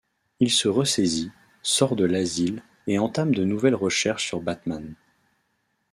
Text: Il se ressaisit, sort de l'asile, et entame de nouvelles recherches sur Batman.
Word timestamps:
Il 0.39 0.49
se 0.49 0.67
ressaisit, 0.67 1.29
sort 1.61 1.95
de 1.95 2.05
l'asile, 2.05 2.63
et 2.87 2.97
entame 2.97 3.35
de 3.35 3.45
nouvelles 3.45 3.75
recherches 3.75 4.25
sur 4.25 4.41
Batman. 4.41 4.95